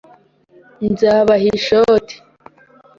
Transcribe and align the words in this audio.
Nzabaha 0.91 1.45
ishoti. 1.57 2.15